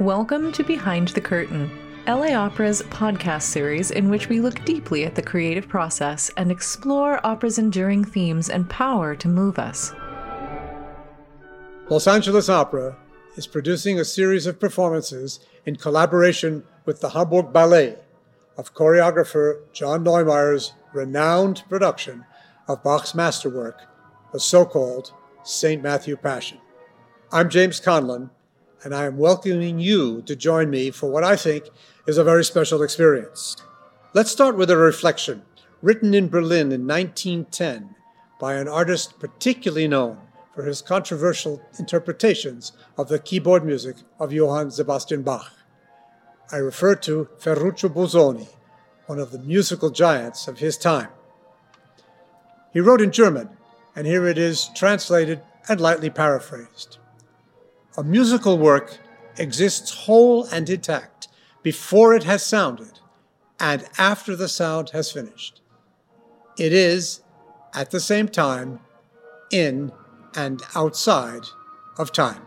[0.00, 1.70] Welcome to Behind the Curtain,
[2.06, 7.26] LA Opera's podcast series in which we look deeply at the creative process and explore
[7.26, 9.94] opera's enduring themes and power to move us.
[11.88, 12.94] Los Angeles Opera
[13.36, 17.96] is producing a series of performances in collaboration with the Hamburg Ballet
[18.58, 22.26] of choreographer John Neumeier's renowned production
[22.68, 23.80] of Bach's masterwork,
[24.34, 25.82] the so called St.
[25.82, 26.58] Matthew Passion.
[27.32, 28.28] I'm James Conlon,
[28.82, 31.64] and I am welcoming you to join me for what I think
[32.06, 33.56] is a very special experience.
[34.14, 35.42] Let's start with a reflection
[35.82, 37.94] written in Berlin in 1910
[38.40, 40.18] by an artist particularly known
[40.54, 45.52] for his controversial interpretations of the keyboard music of Johann Sebastian Bach.
[46.50, 48.48] I refer to Ferruccio Busoni,
[49.06, 51.08] one of the musical giants of his time.
[52.72, 53.50] He wrote in German,
[53.94, 56.98] and here it is translated and lightly paraphrased.
[57.98, 58.98] A musical work
[59.38, 61.28] exists whole and intact
[61.62, 63.00] before it has sounded
[63.58, 65.62] and after the sound has finished.
[66.58, 67.22] It is,
[67.74, 68.80] at the same time,
[69.50, 69.92] in
[70.34, 71.44] and outside
[71.96, 72.42] of time.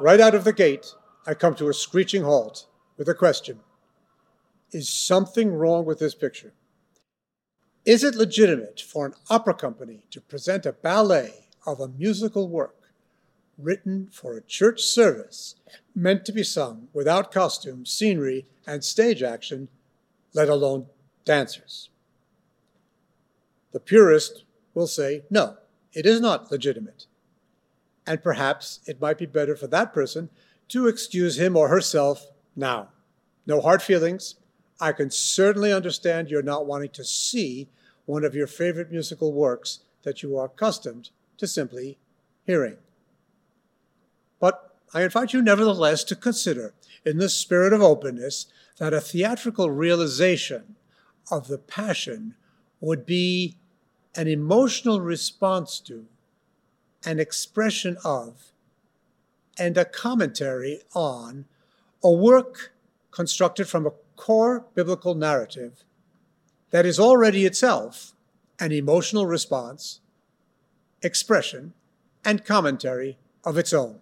[0.00, 0.94] Right out of the gate,
[1.26, 3.60] I come to a screeching halt with a question
[4.72, 6.54] Is something wrong with this picture?
[7.84, 12.76] Is it legitimate for an opera company to present a ballet of a musical work
[13.58, 15.56] written for a church service
[15.94, 19.68] meant to be sung without costumes, scenery, and stage action,
[20.32, 20.86] let alone
[21.26, 21.90] dancers?
[23.72, 25.58] The purist will say, no,
[25.92, 27.04] it is not legitimate
[28.06, 30.30] and perhaps it might be better for that person
[30.68, 32.88] to excuse him or herself now.
[33.46, 34.36] No hard feelings.
[34.80, 37.68] I can certainly understand you're not wanting to see
[38.06, 41.98] one of your favorite musical works that you are accustomed to simply
[42.44, 42.76] hearing.
[44.38, 46.74] But I invite you nevertheless to consider,
[47.04, 48.46] in the spirit of openness,
[48.78, 50.76] that a theatrical realization
[51.30, 52.34] of the passion
[52.80, 53.56] would be
[54.16, 56.06] an emotional response to
[57.04, 58.52] an expression of,
[59.58, 61.46] and a commentary on
[62.02, 62.72] a work
[63.10, 65.84] constructed from a core biblical narrative
[66.70, 68.12] that is already itself
[68.58, 70.00] an emotional response,
[71.02, 71.72] expression,
[72.24, 73.98] and commentary of its own.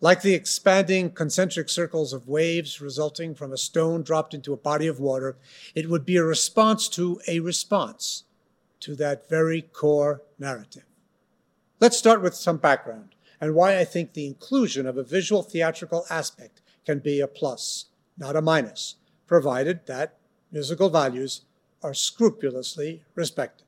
[0.00, 4.88] Like the expanding concentric circles of waves resulting from a stone dropped into a body
[4.88, 5.36] of water,
[5.74, 8.24] it would be a response to a response
[8.80, 10.82] to that very core narrative.
[11.82, 16.06] Let's start with some background and why I think the inclusion of a visual theatrical
[16.08, 18.94] aspect can be a plus, not a minus,
[19.26, 20.16] provided that
[20.52, 21.40] musical values
[21.82, 23.66] are scrupulously respected.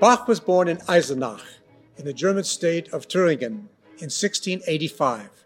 [0.00, 1.42] Bach was born in Eisenach,
[1.98, 5.44] in the German state of Thüringen, in 1685.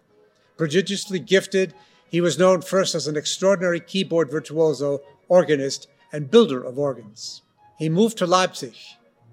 [0.56, 1.74] Prodigiously gifted,
[2.08, 7.42] he was known first as an extraordinary keyboard virtuoso, organist, and builder of organs.
[7.78, 8.76] He moved to Leipzig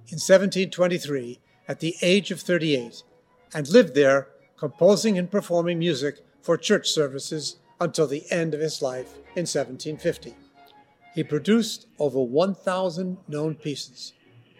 [0.07, 3.03] in 1723 at the age of 38
[3.53, 8.81] and lived there, composing and performing music for church services until the end of his
[8.81, 10.35] life in 1750.
[11.13, 14.13] He produced over 1,000 known pieces,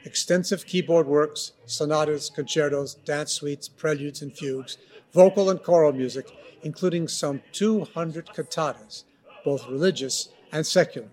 [0.03, 4.77] extensive keyboard works, sonatas, concertos, dance suites, preludes, and fugues,
[5.13, 6.27] vocal and choral music,
[6.63, 9.03] including some 200 cantatas,
[9.43, 11.09] both religious and secular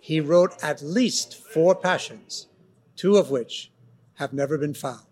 [0.00, 2.46] he wrote at least four passions,
[2.96, 3.70] two of which
[4.14, 5.02] have never been found.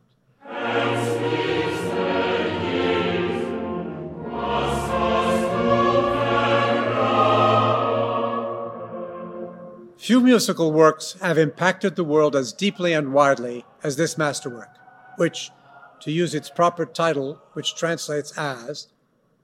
[10.07, 14.69] Few musical works have impacted the world as deeply and widely as this masterwork,
[15.17, 15.51] which,
[15.99, 18.87] to use its proper title, which translates as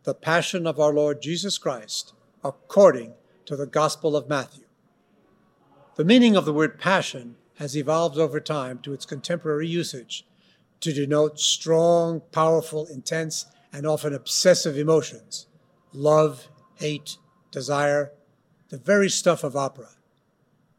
[0.05, 2.13] The Passion of Our Lord Jesus Christ,
[2.45, 3.15] according
[3.47, 4.62] to the Gospel of Matthew.
[5.95, 10.25] The meaning of the word passion has evolved over time to its contemporary usage
[10.81, 13.45] to denote strong, powerful, intense,
[13.75, 15.47] and often obsessive emotions
[15.93, 17.19] love, hate,
[17.51, 18.11] desire,
[18.71, 19.91] the very stuff of opera.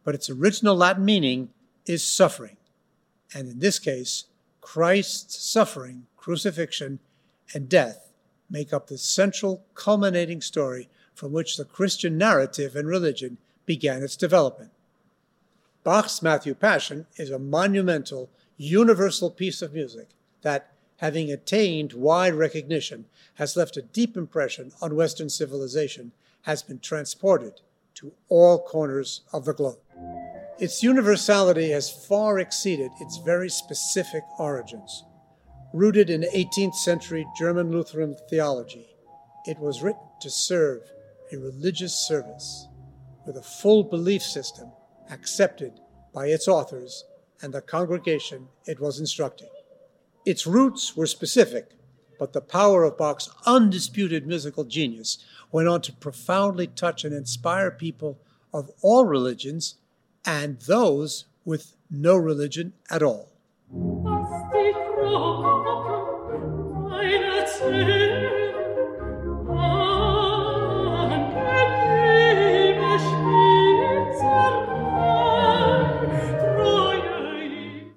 [0.04, 1.50] But its original Latin meaning
[1.86, 2.58] is suffering.
[3.36, 4.26] And in this case,
[4.62, 6.98] Christ's suffering, crucifixion,
[7.54, 8.12] and death
[8.50, 13.38] make up the central culminating story from which the Christian narrative and religion
[13.68, 14.72] began its development.
[15.84, 20.08] Bach's Matthew Passion is a monumental, universal piece of music
[20.42, 26.14] that, having attained wide recognition, has left a deep impression on Western civilization,
[26.44, 27.60] has been transported
[27.96, 29.80] to all corners of the globe.
[30.58, 35.04] Its universality has far exceeded its very specific origins.
[35.74, 38.88] Rooted in 18th century German Lutheran theology,
[39.46, 40.82] it was written to serve
[41.34, 42.68] a religious service
[43.26, 44.72] with a full belief system
[45.10, 45.80] accepted
[46.14, 47.06] by its authors
[47.42, 49.50] and the congregation it was instructing.
[50.26, 51.72] Its roots were specific,
[52.18, 55.18] but the power of Bach's undisputed musical genius
[55.52, 58.18] went on to profoundly touch and inspire people
[58.54, 59.76] of all religions
[60.26, 63.30] and those with no religion at all.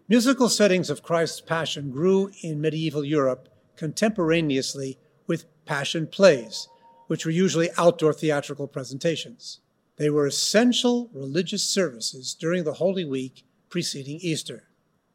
[0.09, 6.69] Musical settings of Christ's Passion grew in medieval Europe contemporaneously with Passion plays,
[7.09, 9.59] which were usually outdoor theatrical presentations.
[9.97, 14.69] They were essential religious services during the Holy Week preceding Easter.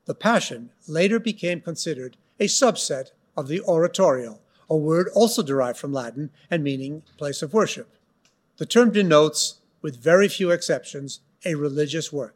[0.08, 4.40] The Passion later became considered a subset of the oratorio,
[4.70, 7.96] a word also derived from Latin and meaning place of worship.
[8.58, 12.36] The term denotes, with very few exceptions, a religious work.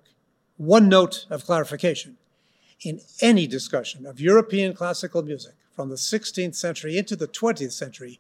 [0.56, 2.16] One note of clarification
[2.82, 8.20] in any discussion of European classical music from the 16th century into the 20th century,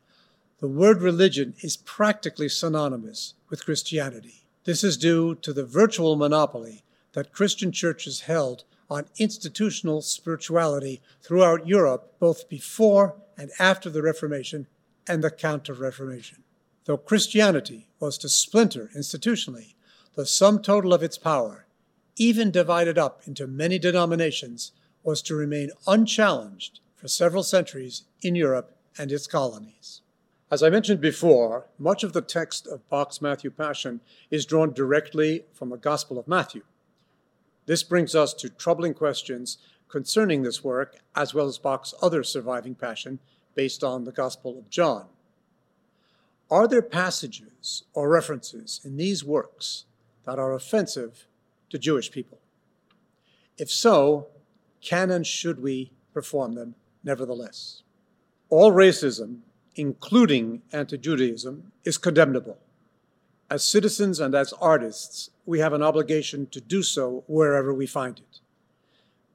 [0.60, 4.46] the word religion is practically synonymous with Christianity.
[4.63, 11.68] This is due to the virtual monopoly that Christian churches held on institutional spirituality throughout
[11.68, 14.68] Europe, both before and after the Reformation
[15.08, 16.44] and the Counter Reformation.
[16.86, 19.74] Though Christianity was to splinter institutionally,
[20.16, 21.65] the sum total of its power
[22.16, 24.72] even divided up into many denominations,
[25.04, 30.02] was to remain unchallenged for several centuries in Europe and its colonies.
[30.50, 34.00] As I mentioned before, much of the text of Bach's Matthew Passion
[34.32, 36.64] is drawn directly from the Gospel of Matthew.
[37.66, 39.58] This brings us to troubling questions
[39.90, 43.20] concerning this work, as well as Bach's other surviving Passion
[43.56, 45.06] based on the Gospel of John.
[46.50, 49.86] Are there passages or references in these works
[50.26, 51.26] that are offensive
[51.75, 52.39] to Jewish people?
[53.57, 54.27] If so,
[54.81, 57.83] can and should we perform them nevertheless?
[58.50, 59.39] All racism,
[59.75, 62.57] including anti Judaism, is condemnable.
[63.50, 68.19] As citizens and as artists, we have an obligation to do so wherever we find
[68.19, 68.39] it.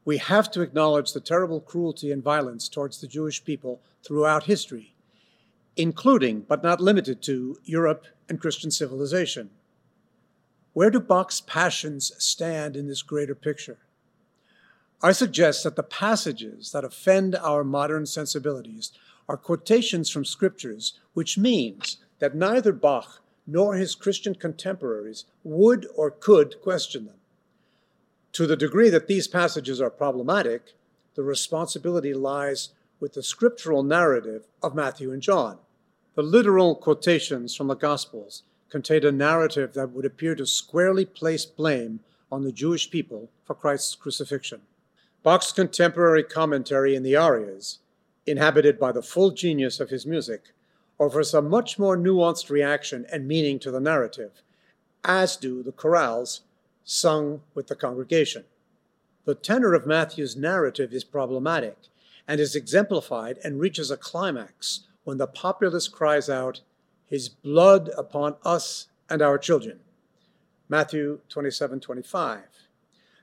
[0.06, 4.94] We have to acknowledge the terrible cruelty and violence towards the Jewish people throughout history,
[5.76, 9.50] including, but not limited to, Europe and Christian civilization.
[10.72, 13.78] Where do Bach's passions stand in this greater picture?
[15.02, 18.93] I suggest that the passages that offend our modern sensibilities
[19.28, 26.11] are quotations from scriptures, which means that neither Bach nor his Christian contemporaries would or
[26.11, 27.16] could question them.
[28.32, 30.75] To the degree that these passages are problematic,
[31.14, 32.69] the responsibility lies
[33.00, 35.58] with the scriptural narrative of Matthew and John.
[36.14, 41.44] The literal quotations from the Gospels contained a narrative that would appear to squarely place
[41.44, 42.00] blame
[42.33, 44.62] on the Jewish people for Christ's crucifixion.
[45.23, 47.80] Bach's contemporary commentary in the arias,
[48.26, 50.52] inhabited by the full genius of his music,
[50.99, 54.42] offers a much more nuanced reaction and meaning to the narrative,
[55.04, 56.40] as do the chorales
[56.85, 58.45] sung with the congregation.
[59.25, 61.76] The tenor of Matthew's narrative is problematic
[62.26, 66.61] and is exemplified and reaches a climax when the populace cries out,
[67.11, 69.81] his blood upon us and our children.
[70.69, 72.43] Matthew 27 25.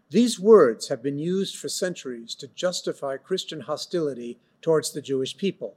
[0.10, 5.76] These words have been used for centuries to justify Christian hostility towards the Jewish people.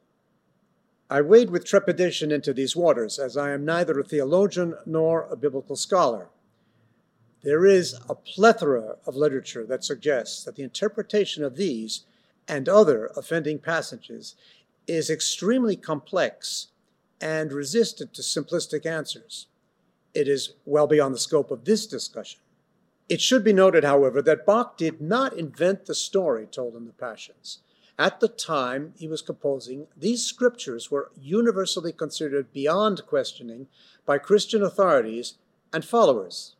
[1.09, 5.37] I wade with trepidation into these waters, as I am neither a theologian nor a
[5.37, 6.29] biblical scholar.
[7.43, 12.05] There is a plethora of literature that suggests that the interpretation of these
[12.47, 14.35] and other offending passages
[14.87, 16.69] is extremely complex
[17.21, 19.47] and resistant to simplistic answers.
[20.15, 22.41] It is well beyond the scope of this discussion.
[23.09, 26.93] It should be noted, however, that Bach did not invent the story told in the
[26.93, 27.59] Passions.
[27.99, 33.67] At the time he was composing, these scriptures were universally considered beyond questioning
[34.07, 35.35] by Christian authorities
[35.73, 36.57] and followers.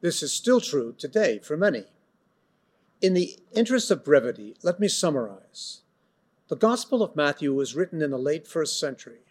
[0.00, 1.84] This is still true today for many.
[3.00, 5.82] In the interest of brevity, let me summarize.
[6.48, 9.21] The Gospel of Matthew was written in the late first century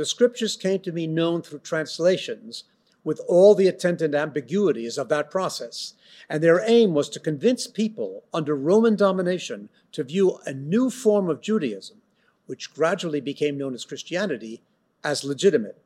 [0.00, 2.64] the scriptures came to be known through translations,
[3.04, 5.92] with all the attendant ambiguities of that process,
[6.26, 11.28] and their aim was to convince people under Roman domination to view a new form
[11.28, 11.98] of Judaism,
[12.46, 14.62] which gradually became known as Christianity,
[15.04, 15.76] as legitimate.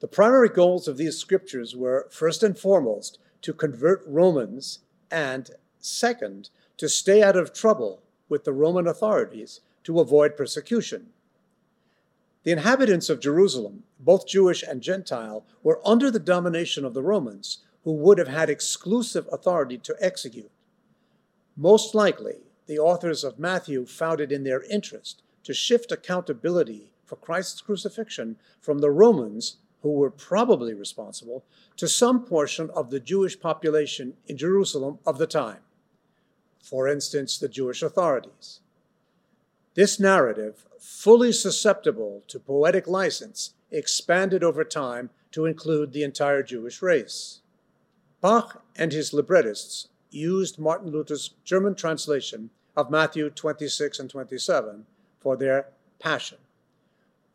[0.00, 4.80] The primary goals of these scriptures were, first and foremost, to convert Romans,
[5.12, 5.48] and,
[5.78, 11.10] second, to stay out of trouble with the Roman authorities to avoid persecution.
[12.44, 17.58] The inhabitants of Jerusalem, both Jewish and Gentile, were under the domination of the Romans,
[17.84, 20.50] who would have had exclusive authority to execute.
[21.56, 27.16] Most likely, the authors of Matthew found it in their interest to shift accountability for
[27.16, 31.44] Christ's crucifixion from the Romans, who were probably responsible,
[31.76, 35.60] to some portion of the Jewish population in Jerusalem of the time.
[36.62, 38.60] For instance, the Jewish authorities.
[39.74, 46.80] This narrative, fully susceptible to poetic license, expanded over time to include the entire Jewish
[46.82, 47.40] race.
[48.20, 54.86] Bach and his librettists used Martin Luther's German translation of Matthew 26 and 27
[55.20, 55.66] for their
[55.98, 56.38] Passion.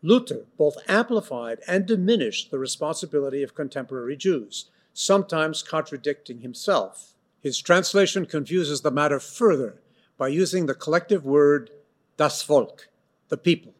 [0.01, 7.13] Luther both amplified and diminished the responsibility of contemporary Jews, sometimes contradicting himself.
[7.41, 9.81] His translation confuses the matter further
[10.17, 11.71] by using the collective word
[12.17, 12.87] das Volk,
[13.33, 13.73] the people,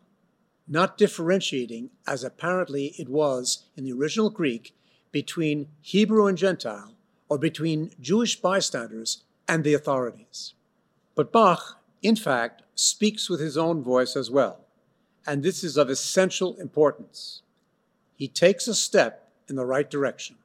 [0.67, 4.75] not differentiating, as apparently it was in the original Greek,
[5.11, 6.95] between Hebrew and Gentile,
[7.29, 10.55] or between Jewish bystanders and the authorities.
[11.13, 14.61] But Bach, in fact, speaks with his own voice as well,
[15.27, 17.43] and this is of essential importance.
[18.15, 20.37] He takes a step in the right direction.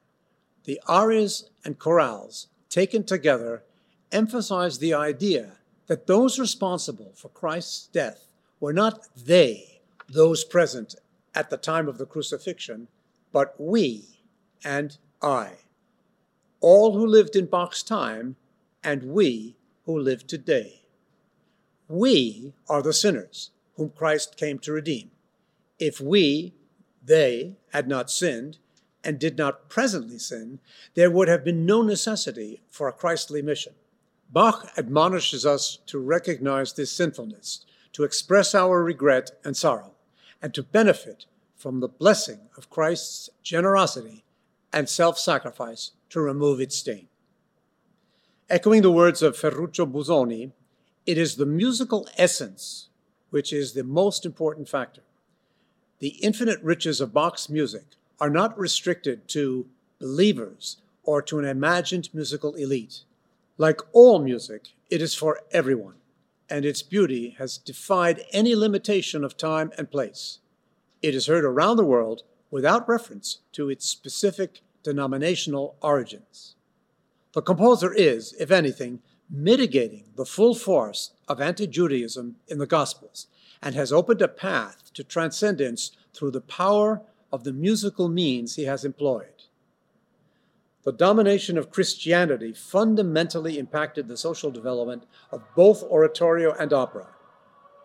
[0.64, 3.62] The arias and chorales, taken together,
[4.12, 5.52] emphasize the idea
[5.86, 8.27] that those responsible for Christ's death
[8.60, 10.94] were not they, those present
[11.34, 12.88] at the time of the crucifixion,
[13.32, 14.20] but we
[14.64, 15.52] and I,
[16.60, 18.36] all who lived in Bach's time
[18.82, 20.82] and we who live today.
[21.88, 25.10] We are the sinners whom Christ came to redeem.
[25.78, 26.52] If we,
[27.04, 28.58] they, had not sinned
[29.04, 30.58] and did not presently sin,
[30.94, 33.74] there would have been no necessity for a Christly mission.
[34.30, 37.64] Bach admonishes us to recognize this sinfulness,
[37.98, 39.90] to express our regret and sorrow,
[40.40, 41.24] and to benefit
[41.56, 44.22] from the blessing of Christ's generosity
[44.72, 47.08] and self sacrifice to remove its stain.
[48.48, 50.52] Echoing the words of Ferruccio Busoni,
[51.06, 52.88] it is the musical essence
[53.30, 55.02] which is the most important factor.
[55.98, 59.66] The infinite riches of Bach's music are not restricted to
[59.98, 63.00] believers or to an imagined musical elite.
[63.56, 65.96] Like all music, it is for everyone,
[66.50, 70.38] and its beauty has defied any limitation of time and place.
[71.02, 76.54] It is heard around the world without reference to its specific denominational origins.
[77.32, 79.00] The composer is, if anything,
[79.30, 83.26] mitigating the full force of anti Judaism in the Gospels
[83.62, 88.64] and has opened a path to transcendence through the power of the musical means he
[88.64, 89.37] has employed
[90.88, 97.08] the domination of Christianity fundamentally impacted the social development of both oratorio and opera,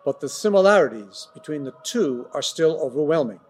[0.06, 3.40] but the similarities between the two are still overwhelming.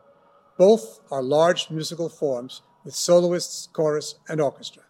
[0.58, 4.82] Both are large musical forms with soloists, chorus, and orchestra.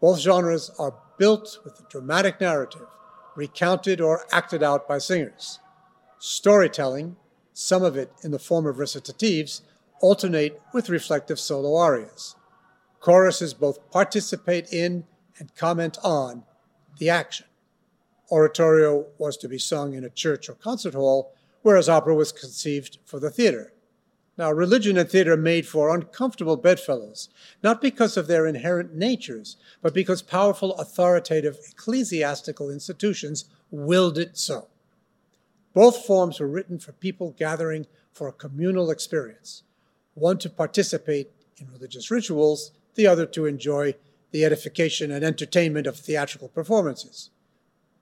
[0.00, 2.86] Both genres are built with a dramatic narrative,
[3.34, 5.58] recounted or acted out by singers.
[6.20, 7.16] Storytelling,
[7.52, 9.62] some of it in the form of recitatives,
[10.00, 12.36] alternate with reflective solo arias.
[13.02, 15.04] Choruses both participate in
[15.38, 16.44] and comment on
[16.98, 17.46] the action.
[18.30, 22.98] Oratorio was to be sung in a church or concert hall, whereas opera was conceived
[23.04, 23.72] for the theater.
[24.38, 27.28] Now, religion and theater made for uncomfortable bedfellows,
[27.60, 34.68] not because of their inherent natures, but because powerful authoritative ecclesiastical institutions willed it so.
[35.74, 39.64] Both forms were written for people gathering for a communal experience,
[40.14, 43.94] one to participate in religious rituals, the other to enjoy
[44.30, 47.30] the edification and entertainment of theatrical performances.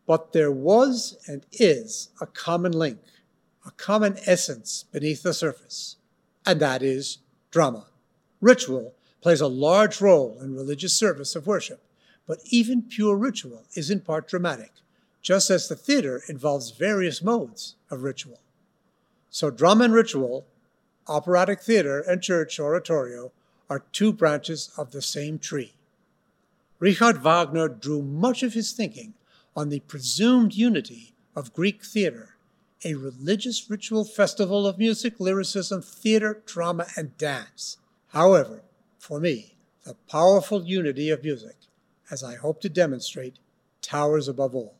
[0.06, 2.98] But there was and is a common link,
[3.66, 5.96] a common essence beneath the surface,
[6.46, 7.18] and that is
[7.50, 7.86] drama.
[8.40, 11.82] Ritual plays a large role in religious service of worship,
[12.26, 14.72] but even pure ritual is in part dramatic,
[15.20, 18.40] just as the theater involves various modes of ritual.
[19.28, 20.46] So, drama and ritual,
[21.06, 23.32] operatic theater and church oratorio
[23.70, 25.72] are two branches of the same tree.
[26.80, 29.14] Richard Wagner drew much of his thinking
[29.54, 32.36] on the presumed unity of Greek theater,
[32.84, 37.78] a religious ritual festival of music, lyricism, theater, drama, and dance.
[38.08, 38.62] However,
[38.98, 41.56] for me, the powerful unity of music,
[42.10, 43.38] as I hope to demonstrate,
[43.82, 44.74] towers above all.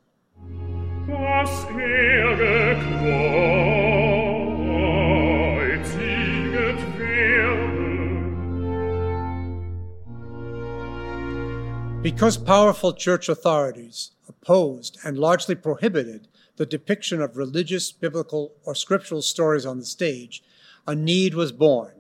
[12.03, 19.21] Because powerful church authorities opposed and largely prohibited the depiction of religious, biblical, or scriptural
[19.21, 20.43] stories on the stage,
[20.87, 21.93] a need was born,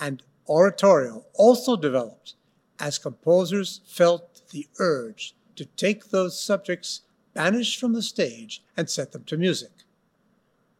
[0.00, 2.34] and oratorio also developed
[2.80, 7.02] as composers felt the urge to take those subjects
[7.32, 9.70] banished from the stage and set them to music.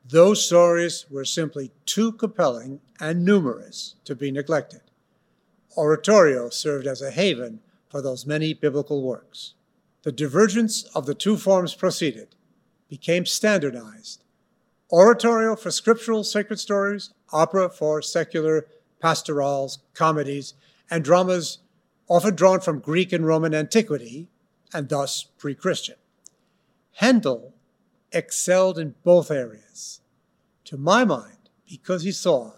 [0.04, 4.80] Those stories were simply too compelling and numerous to be neglected.
[5.76, 9.54] Oratorio served as a haven for those many biblical works.
[10.02, 12.35] The divergence of the two forms proceeded,
[12.88, 14.25] became standardized.
[14.90, 18.66] Oratorio for scriptural sacred stories, opera for secular
[19.00, 20.54] pastorals, comedies,
[20.90, 21.59] and dramas
[22.09, 24.28] often drawn from Greek and Roman antiquity,
[24.73, 25.97] and thus pre Christian.
[26.97, 27.54] Handel
[28.12, 30.00] excelled in both areas,
[30.64, 32.52] to my mind, because he saw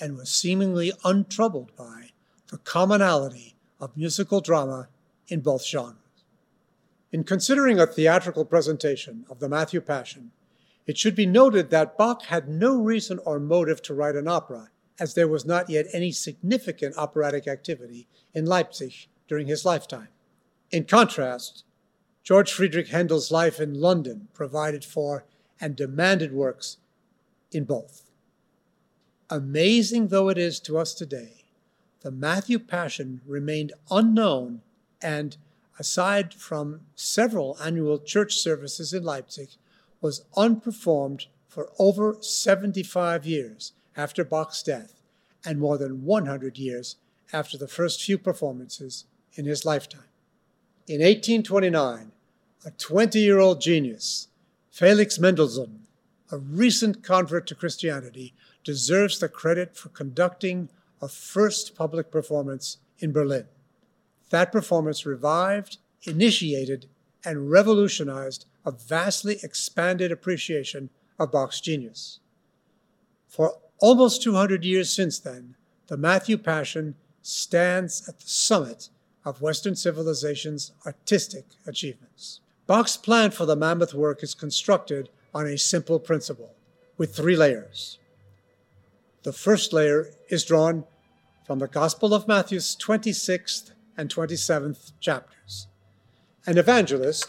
[0.00, 2.10] and was seemingly untroubled by
[2.50, 4.88] the commonality of musical drama
[5.28, 5.96] in both genres.
[7.12, 10.32] In considering a theatrical presentation of the Matthew Passion,
[10.86, 14.70] it should be noted that Bach had no reason or motive to write an opera,
[14.98, 20.08] as there was not yet any significant operatic activity in Leipzig during his lifetime.
[20.70, 21.64] In contrast,
[22.22, 25.24] George Friedrich Handel's life in London provided for
[25.60, 26.78] and demanded works
[27.52, 28.10] in both.
[29.30, 31.45] Amazing though it is to us today,
[32.06, 34.60] the Matthew Passion remained unknown
[35.02, 35.36] and,
[35.76, 39.48] aside from several annual church services in Leipzig,
[40.00, 45.02] was unperformed for over 75 years after Bach's death
[45.44, 46.94] and more than 100 years
[47.32, 50.12] after the first few performances in his lifetime.
[50.86, 52.12] In 1829,
[52.64, 54.28] a 20 year old genius,
[54.70, 55.80] Felix Mendelssohn,
[56.30, 60.68] a recent convert to Christianity, deserves the credit for conducting
[61.00, 63.46] a first public performance in Berlin.
[64.30, 66.86] That performance revived, initiated,
[67.24, 72.20] and revolutionized a vastly expanded appreciation of Bach's genius.
[73.28, 75.54] For almost 200 years since then,
[75.88, 78.88] the Matthew Passion stands at the summit
[79.24, 82.40] of Western civilization's artistic achievements.
[82.66, 86.54] Bach's plan for the mammoth work is constructed on a simple principle
[86.96, 87.98] with three layers.
[89.26, 90.84] The first layer is drawn
[91.44, 95.66] from the Gospel of Matthew's 26th and 27th chapters.
[96.46, 97.28] An evangelist,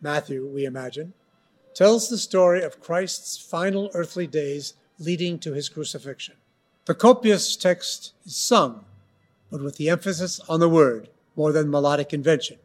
[0.00, 1.14] Matthew, we imagine,
[1.74, 6.36] tells the story of Christ's final earthly days leading to his crucifixion.
[6.84, 8.84] The copious text is sung,
[9.50, 12.58] but with the emphasis on the word more than melodic invention.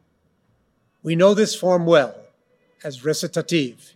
[1.02, 2.18] We know this form well
[2.84, 3.96] as recitative.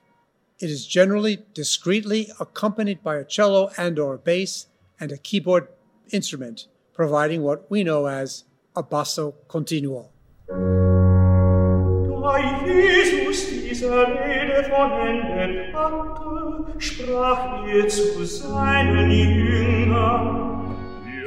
[0.60, 4.66] It is generally discreetly accompanied by a cello and or bass
[5.00, 5.68] and a keyboard
[6.10, 8.44] instrument, providing what we know as
[8.76, 10.10] a basso continuo.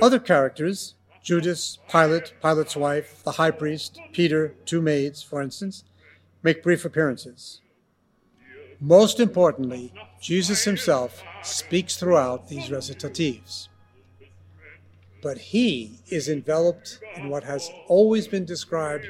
[0.02, 5.84] Other characters, Judas, Pilate, Pilate's wife, the high priest, Peter, two maids, for instance,
[6.42, 7.60] make brief appearances.
[8.82, 13.68] Most importantly, Jesus himself speaks throughout these recitatives.
[15.22, 19.04] But he is enveloped in what has always been described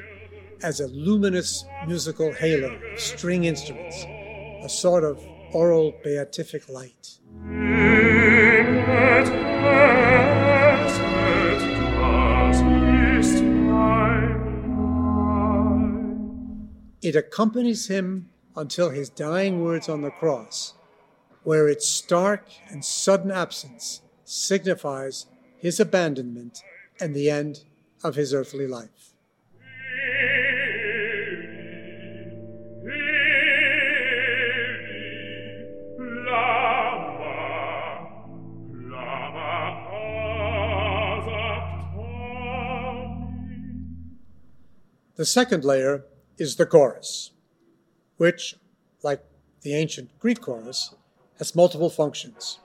[0.61, 4.03] as a luminous musical halo of string instruments,
[4.61, 7.19] a sort of aural beatific light.
[17.01, 20.73] It accompanies him until his dying words on the cross,
[21.43, 25.25] where its stark and sudden absence signifies
[25.57, 26.61] his abandonment
[26.99, 27.63] and the end
[28.03, 29.11] of his earthly life.
[45.21, 46.05] The second layer
[46.39, 47.29] is the chorus,
[48.21, 48.55] which,
[49.01, 49.19] like
[49.61, 50.93] the ancient Greek chorus,
[51.39, 52.59] has multiple functions.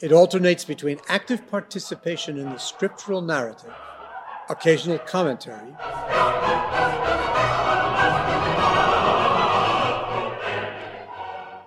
[0.00, 3.74] It alternates between active participation in the scriptural narrative,
[4.48, 5.74] occasional commentary,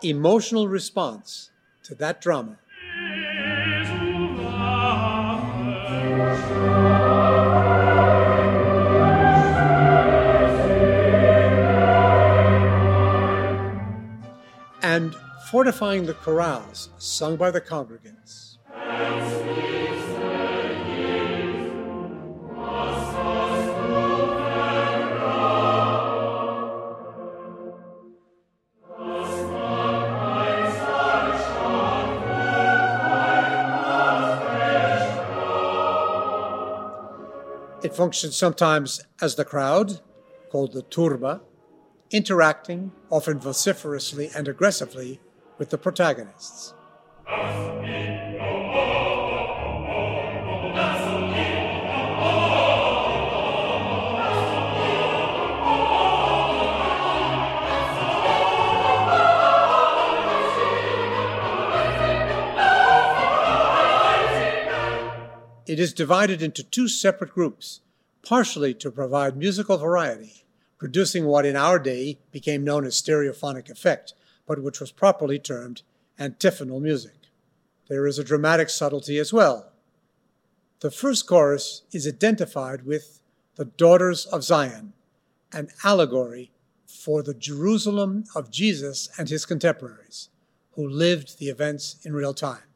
[0.02, 1.52] emotional response
[1.84, 2.58] to that drama.
[15.50, 18.58] Fortifying the chorales sung by the congregants.
[37.84, 40.00] It functions sometimes as the crowd,
[40.50, 41.42] called the turba,
[42.12, 45.20] interacting, often vociferously and aggressively,
[45.58, 46.74] with the protagonists.
[65.68, 67.82] It is divided into two separate groups,
[68.24, 70.45] partially to provide musical variety,
[70.86, 74.14] producing what in our day became known as stereophonic effect,
[74.46, 75.82] but which was properly termed
[76.20, 77.16] antiphonal music.
[77.90, 79.72] There is a dramatic subtlety as well.
[80.82, 83.20] The first chorus is identified with
[83.56, 84.94] the Daughters of Zion,
[85.52, 86.52] an allegory
[86.86, 90.30] for the Jerusalem of Jesus and his contemporaries,
[90.74, 92.70] who lived the events in real time.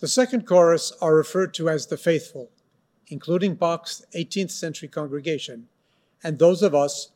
[0.00, 2.50] The second chorus are referred to as the faithful,
[3.06, 5.68] including Bach's 18th century congregation,
[6.24, 7.12] and those of us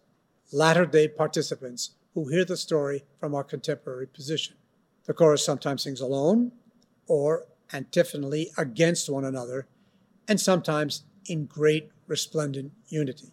[0.52, 4.56] latter day participants who hear the story from our contemporary position.
[5.04, 6.52] The chorus sometimes sings alone
[7.06, 9.66] or antiphonally against one another,
[10.28, 13.32] and sometimes in great resplendent unity.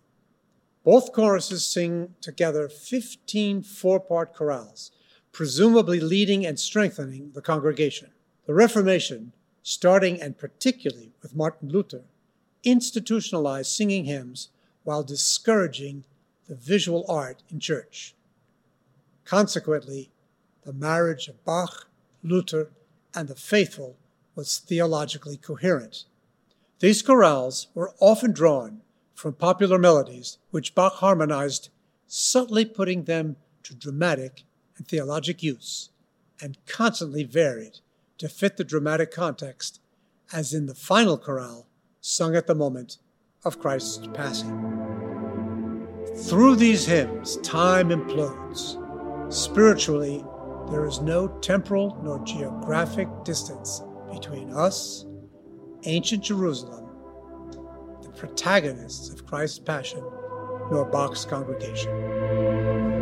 [0.84, 4.91] Both choruses sing together 15 four part chorales,
[5.32, 8.12] presumably leading and strengthening the congregation.
[8.45, 9.34] The Reformation
[9.67, 12.06] starting and particularly with Martin Luther,
[12.63, 14.47] institutionalized singing hymns
[14.86, 16.06] while discouraging
[16.47, 18.15] the visual art in church.
[19.25, 20.10] Consequently,
[20.63, 21.88] the marriage of Bach,
[22.23, 22.71] Luther,
[23.13, 23.97] and the faithful
[24.36, 26.05] was theologically coherent.
[26.79, 28.81] These chorales were often drawn
[29.15, 31.69] from popular melodies which Bach harmonized,
[32.05, 34.43] subtly putting them to dramatic
[34.77, 35.89] and theologic use,
[36.39, 37.79] and constantly varied
[38.19, 39.79] to fit the dramatic context,
[40.31, 41.65] as in the final chorale
[41.99, 42.97] sung at the moment
[43.43, 44.96] of Christ's passing.
[46.25, 48.84] Through these hymns, time implodes.
[49.32, 50.25] Spiritually,
[50.71, 55.06] there is no temporal nor geographic distance between us,
[55.84, 56.89] ancient Jerusalem,
[58.01, 60.01] the protagonists of Christ's passion,
[60.71, 62.96] nor Bach's congregation.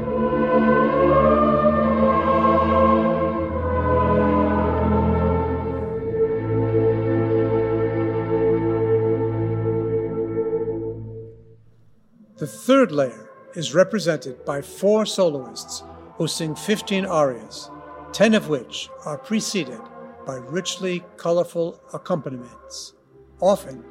[12.46, 15.82] The third layer is represented by four soloists
[16.18, 17.72] who sing 15 arias,
[18.12, 19.82] 10 of which are preceded
[20.28, 22.94] by richly colorful accompaniments,
[23.42, 23.84] often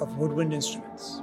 [0.00, 1.20] of woodwind instruments.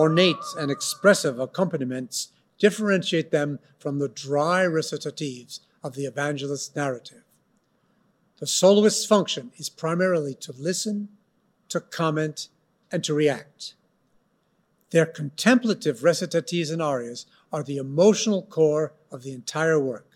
[0.00, 7.22] Ornate and expressive accompaniments differentiate them from the dry recitatives of the evangelist's narrative.
[8.38, 11.10] The soloist's function is primarily to listen,
[11.68, 12.48] to comment,
[12.90, 13.74] and to react.
[14.88, 20.08] Their contemplative recitatives and arias are the emotional core of the entire work,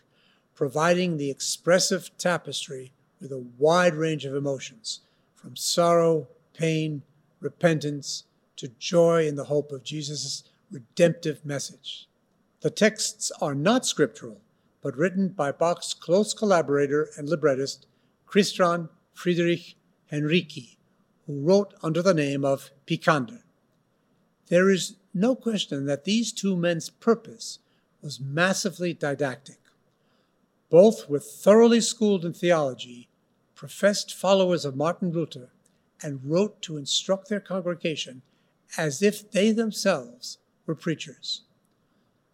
[0.54, 5.00] providing the expressive tapestry with a wide range of emotions,
[5.34, 7.02] from sorrow, pain,
[7.40, 8.24] repentance,
[8.56, 12.08] to joy in the hope of Jesus' redemptive message.
[12.60, 14.40] The texts are not scriptural,
[14.80, 17.86] but written by Bach's close collaborator and librettist,
[18.26, 19.76] Christian Friedrich
[20.10, 20.76] Henrici,
[21.26, 23.42] who wrote under the name of Picander.
[24.48, 27.60] There is no question that these two men's purpose
[28.02, 29.58] was massively didactic.
[30.68, 33.08] Both were thoroughly schooled in theology,
[33.54, 35.50] professed followers of Martin Luther,
[36.02, 38.22] and wrote to instruct their congregation
[38.76, 41.42] as if they themselves were preachers.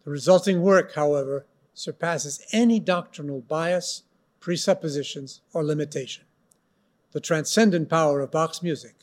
[0.03, 4.03] The resulting work, however, surpasses any doctrinal bias,
[4.39, 6.25] presuppositions, or limitation.
[7.11, 8.95] The transcendent power of Bach's music,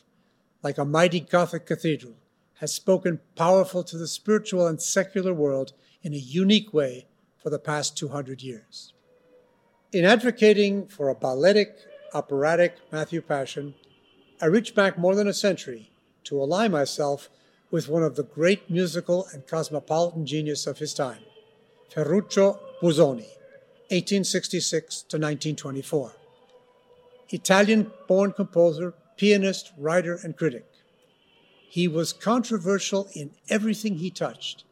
[0.63, 2.15] like a mighty Gothic cathedral,
[2.55, 7.59] has spoken powerful to the spiritual and secular world in a unique way for the
[7.59, 8.93] past 200 years.
[9.93, 11.79] In advocating for a balletic,
[12.13, 13.75] operatic Matthew Passion,
[14.41, 15.91] I reach back more than a century
[16.29, 17.31] to ally myself
[17.71, 21.23] with one of the great musical and cosmopolitan genius of his time,
[21.91, 23.29] Ferruccio Busoni,
[23.89, 26.13] 1866 to 1924.
[27.31, 30.67] Italian born composer, pianist, writer, and critic.
[31.69, 34.65] He was controversial in everything he touched,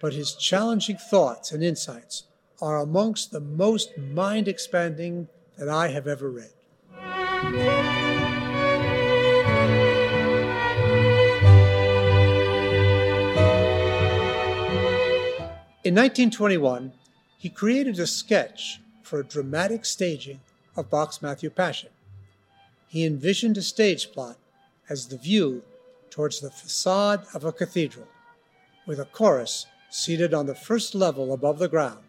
[0.00, 2.24] but his challenging thoughts and insights
[2.60, 5.28] are amongst the most mind expanding
[5.58, 6.52] that I have ever read.
[15.86, 16.92] In 1921,
[17.38, 20.40] he created a sketch for a dramatic staging
[20.74, 21.90] of Bach's Matthew Passion.
[22.88, 24.36] He envisioned a stage plot
[24.88, 25.62] as the view
[26.10, 28.08] towards the facade of a cathedral,
[28.84, 32.02] with a chorus seated on the first level above the ground,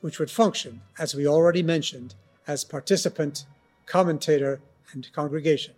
[0.00, 2.16] which would function, as we already mentioned,
[2.48, 3.46] as participant,
[3.86, 4.60] commentator,
[4.92, 5.74] and congregation.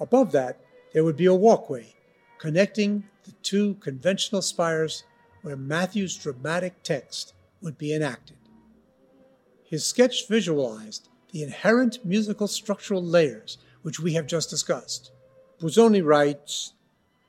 [0.00, 0.58] Above that,
[0.94, 1.94] there would be a walkway
[2.38, 5.04] connecting the two conventional spires
[5.44, 8.38] where Matthew's dramatic text would be enacted.
[9.62, 15.12] His sketch visualized the inherent musical structural layers which we have just discussed.
[15.60, 16.72] Busoni writes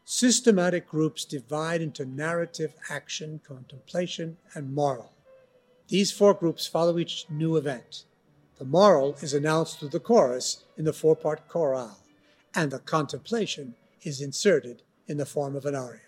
[0.05, 5.11] Systematic groups divide into narrative, action, contemplation, and moral.
[5.89, 8.05] These four groups follow each new event.
[8.59, 11.99] The moral is announced through the chorus in the four part chorale,
[12.53, 15.99] and the contemplation is inserted in the form of an aria.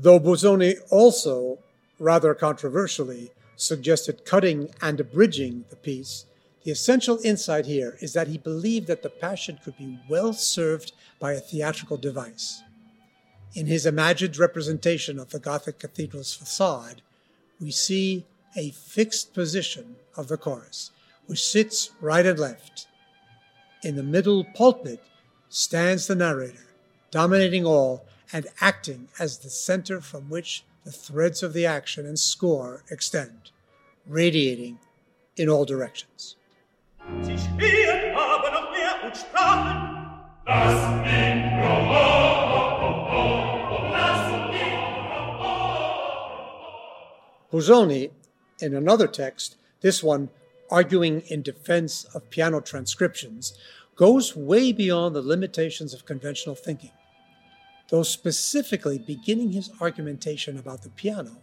[0.00, 1.58] Though Busoni also,
[1.98, 6.24] rather controversially, suggested cutting and abridging the piece,
[6.62, 10.92] the essential insight here is that he believed that the Passion could be well served
[11.18, 12.62] by a theatrical device.
[13.54, 17.02] In his imagined representation of the Gothic cathedral's facade,
[17.60, 18.24] we see
[18.56, 20.92] a fixed position of the chorus,
[21.26, 22.86] which sits right and left.
[23.82, 25.02] In the middle pulpit
[25.48, 26.66] stands the narrator,
[27.10, 32.18] dominating all and acting as the center from which the threads of the action and
[32.18, 33.50] score extend,
[34.06, 34.78] radiating
[35.36, 36.36] in all directions.
[47.50, 48.10] Busoni,
[48.60, 50.28] in another text, this one
[50.70, 53.56] arguing in defense of piano transcriptions,
[53.96, 56.92] goes way beyond the limitations of conventional thinking.
[57.88, 61.36] Though specifically beginning his argumentation about the piano,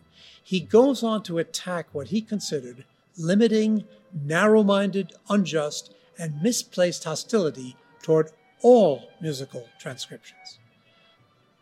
[0.44, 2.86] he goes on to attack what he considered
[3.18, 8.32] limiting, narrow minded, unjust, and misplaced hostility toward
[8.62, 10.60] all musical transcriptions.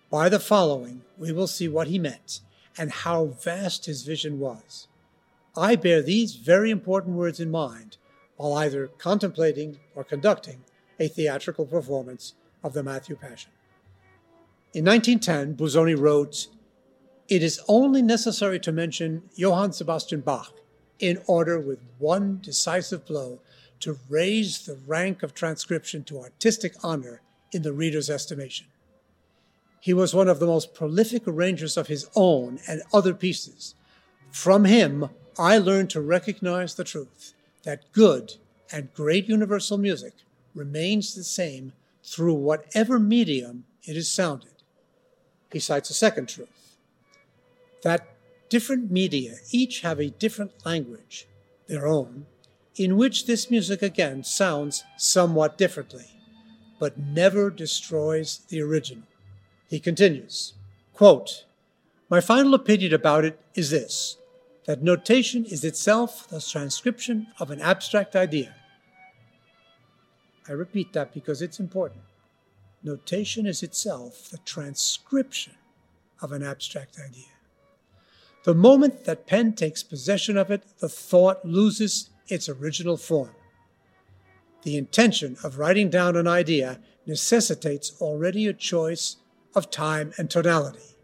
[0.09, 2.41] By the following, we will see what he meant
[2.77, 4.87] and how vast his vision was.
[5.55, 7.97] I bear these very important words in mind
[8.35, 10.63] while either contemplating or conducting
[10.99, 13.52] a theatrical performance of the Matthew Passion.
[14.73, 16.47] In 1910, Busoni wrote,
[17.29, 20.51] It is only necessary to mention Johann Sebastian Bach
[20.97, 23.37] in order with one decisive blow
[23.81, 28.65] to raise the rank of transcription to artistic honor in the reader's estimation.
[29.79, 33.75] He was one of the most prolific arrangers of his own and other pieces.
[34.31, 35.07] From him,
[35.37, 38.37] I learned to recognize the truth that good
[38.71, 40.13] and great universal music
[40.55, 44.52] remains the same through whatever medium it is sounded
[45.53, 46.49] he cites a second truth
[47.83, 48.07] that
[48.49, 51.27] different media each have a different language,
[51.67, 52.25] their own,
[52.75, 56.05] in which this music again sounds somewhat differently,
[56.79, 59.03] but never destroys the original.
[59.69, 60.53] He continues,
[60.93, 61.45] quote,
[62.09, 64.17] My final opinion about it is this
[64.65, 68.55] that notation is itself the transcription of an abstract idea.
[70.47, 72.03] I repeat that because it's important.
[72.83, 75.53] Notation is itself the transcription
[76.21, 77.25] of an abstract idea.
[78.43, 83.31] The moment that pen takes possession of it, the thought loses its original form.
[84.63, 89.17] The intention of writing down an idea necessitates already a choice
[89.55, 90.97] of time and tonality.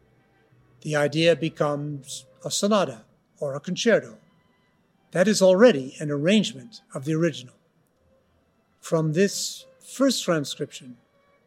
[0.82, 3.04] The idea becomes a sonata
[3.40, 4.18] or a concerto.
[5.12, 7.56] That is already an arrangement of the original.
[8.80, 10.98] From this first transcription,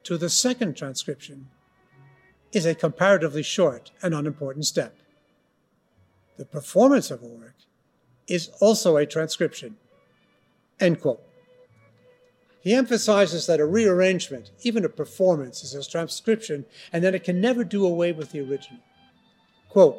[0.05, 1.49] to the second transcription
[2.53, 4.97] is a comparatively short and unimportant step.
[6.37, 7.55] The performance of a work
[8.27, 9.77] is also a transcription.
[10.81, 11.23] End quote.
[12.61, 17.41] He emphasizes that a rearrangement, even a performance, is a transcription and that it can
[17.41, 18.81] never do away with the original.
[19.69, 19.97] Quote,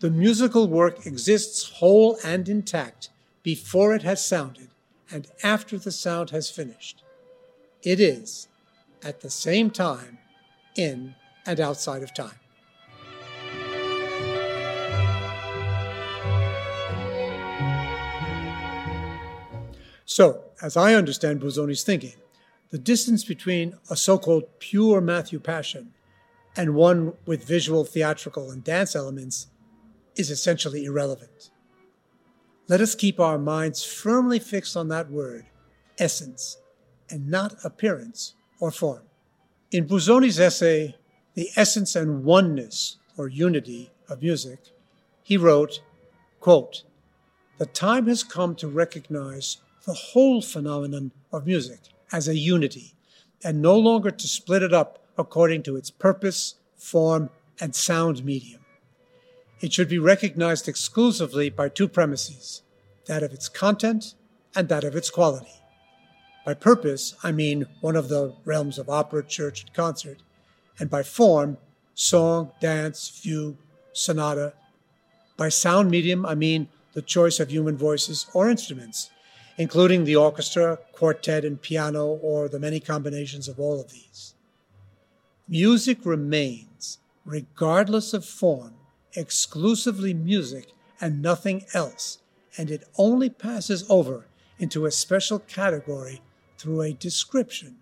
[0.00, 3.10] the musical work exists whole and intact
[3.42, 4.68] before it has sounded
[5.10, 7.02] and after the sound has finished.
[7.82, 8.48] It is,
[9.04, 10.18] at the same time,
[10.76, 11.14] in
[11.46, 12.38] and outside of time.
[20.06, 22.14] So, as I understand Busoni's thinking,
[22.70, 25.92] the distance between a so called pure Matthew Passion
[26.56, 29.48] and one with visual, theatrical, and dance elements
[30.16, 31.50] is essentially irrelevant.
[32.68, 35.46] Let us keep our minds firmly fixed on that word,
[35.98, 36.58] essence,
[37.10, 39.02] and not appearance or form.
[39.70, 40.96] In Busoni's essay,
[41.34, 44.58] The Essence and Oneness or Unity of Music,
[45.22, 45.80] he wrote,
[46.40, 46.84] quote,
[47.58, 51.80] The time has come to recognize the whole phenomenon of music
[52.12, 52.94] as a unity
[53.42, 58.60] and no longer to split it up according to its purpose, form, and sound medium.
[59.60, 62.62] It should be recognized exclusively by two premises
[63.06, 64.14] that of its content
[64.54, 65.60] and that of its quality.
[66.44, 70.18] By purpose, I mean one of the realms of opera, church, and concert,
[70.78, 71.56] and by form,
[71.94, 73.56] song, dance, fugue,
[73.92, 74.52] sonata.
[75.36, 79.10] By sound medium, I mean the choice of human voices or instruments,
[79.56, 84.34] including the orchestra, quartet, and piano, or the many combinations of all of these.
[85.48, 88.74] Music remains, regardless of form,
[89.14, 92.18] exclusively music and nothing else,
[92.58, 94.26] and it only passes over
[94.58, 96.20] into a special category
[96.64, 97.76] through a description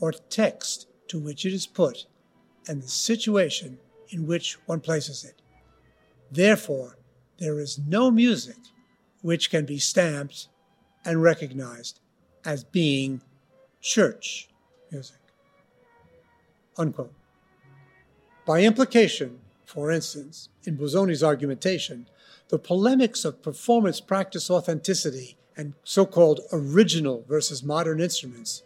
[0.00, 2.06] or text to which it is put
[2.68, 3.76] and the situation
[4.10, 5.42] in which one places it.
[6.30, 6.96] Therefore,
[7.38, 8.58] there is no music
[9.22, 10.46] which can be stamped
[11.04, 11.98] and recognized
[12.44, 13.20] as being
[13.80, 14.48] church
[14.92, 15.18] music.
[16.78, 17.12] Unquote.
[18.46, 22.06] By implication, for instance, in Busoni's argumentation,
[22.48, 28.62] the polemics of performance practice authenticity and so called original versus modern instruments,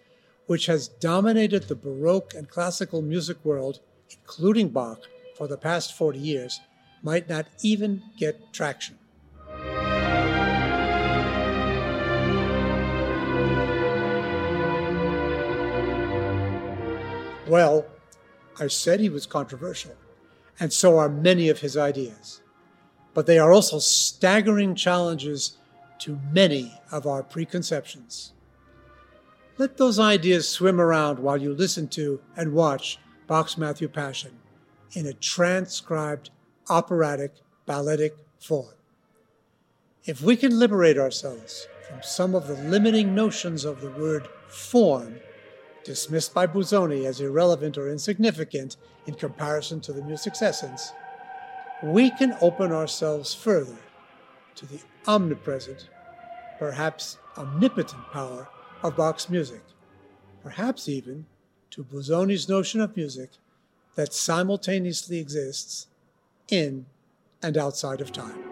[0.46, 5.00] which has dominated the Baroque and classical music world, including Bach,
[5.36, 6.60] for the past 40 years,
[7.02, 8.96] might not even get traction.
[17.48, 17.86] Well,
[18.60, 19.96] I said he was controversial,
[20.60, 22.40] and so are many of his ideas.
[23.14, 25.58] But they are also staggering challenges
[26.00, 28.32] to many of our preconceptions.
[29.56, 34.32] Let those ideas swim around while you listen to and watch Bach's Matthew Passion
[34.92, 36.30] in a transcribed
[36.68, 37.34] operatic
[37.66, 38.74] balletic form.
[40.04, 45.16] If we can liberate ourselves from some of the limiting notions of the word form
[45.84, 48.76] dismissed by Busoni as irrelevant or insignificant
[49.06, 50.92] in comparison to the music's essence,
[51.82, 53.76] we can open ourselves further
[54.56, 55.88] to the omnipresent,
[56.58, 58.48] perhaps omnipotent power
[58.82, 59.62] of Bach's music,
[60.42, 61.26] perhaps even
[61.70, 63.30] to Busoni's notion of music
[63.94, 65.86] that simultaneously exists
[66.48, 66.86] in
[67.42, 68.43] and outside of time.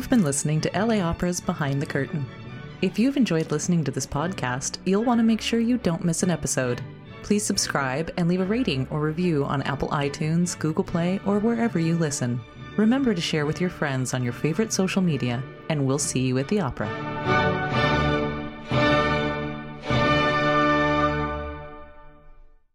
[0.00, 2.24] You've been listening to LA Opera's Behind the Curtain.
[2.80, 6.22] If you've enjoyed listening to this podcast, you'll want to make sure you don't miss
[6.22, 6.80] an episode.
[7.22, 11.78] Please subscribe and leave a rating or review on Apple iTunes, Google Play, or wherever
[11.78, 12.40] you listen.
[12.78, 16.38] Remember to share with your friends on your favorite social media, and we'll see you
[16.38, 17.09] at the opera.